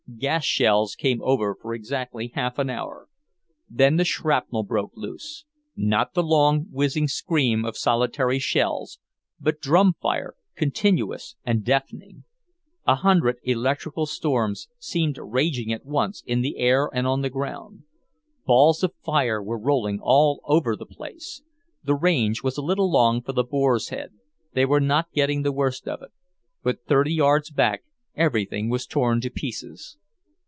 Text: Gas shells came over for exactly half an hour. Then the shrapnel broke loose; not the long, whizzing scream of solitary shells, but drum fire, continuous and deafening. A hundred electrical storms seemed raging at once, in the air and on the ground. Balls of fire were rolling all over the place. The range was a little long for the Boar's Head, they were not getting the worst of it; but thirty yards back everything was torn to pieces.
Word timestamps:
Gas 0.17 0.43
shells 0.43 0.95
came 0.95 1.21
over 1.21 1.55
for 1.55 1.73
exactly 1.73 2.33
half 2.35 2.59
an 2.59 2.69
hour. 2.69 3.07
Then 3.69 3.95
the 3.95 4.03
shrapnel 4.03 4.63
broke 4.63 4.91
loose; 4.93 5.45
not 5.77 6.13
the 6.15 6.21
long, 6.21 6.65
whizzing 6.69 7.07
scream 7.07 7.63
of 7.63 7.77
solitary 7.77 8.37
shells, 8.37 8.99
but 9.39 9.61
drum 9.61 9.93
fire, 10.01 10.35
continuous 10.53 11.37
and 11.45 11.63
deafening. 11.63 12.25
A 12.85 12.95
hundred 12.95 13.37
electrical 13.43 14.05
storms 14.05 14.67
seemed 14.79 15.17
raging 15.17 15.71
at 15.71 15.85
once, 15.85 16.21
in 16.25 16.41
the 16.41 16.57
air 16.57 16.89
and 16.93 17.07
on 17.07 17.21
the 17.21 17.29
ground. 17.29 17.83
Balls 18.45 18.83
of 18.83 18.93
fire 19.05 19.41
were 19.41 19.57
rolling 19.57 19.99
all 20.01 20.41
over 20.43 20.75
the 20.75 20.85
place. 20.85 21.41
The 21.85 21.95
range 21.95 22.43
was 22.43 22.57
a 22.57 22.61
little 22.61 22.91
long 22.91 23.21
for 23.21 23.31
the 23.31 23.45
Boar's 23.45 23.87
Head, 23.89 24.11
they 24.51 24.65
were 24.65 24.81
not 24.81 25.13
getting 25.13 25.43
the 25.43 25.53
worst 25.53 25.87
of 25.87 26.01
it; 26.01 26.11
but 26.61 26.83
thirty 26.85 27.13
yards 27.13 27.49
back 27.49 27.83
everything 28.13 28.67
was 28.67 28.85
torn 28.85 29.21
to 29.21 29.29
pieces. 29.29 29.97